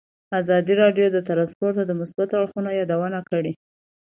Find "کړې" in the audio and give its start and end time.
3.29-3.53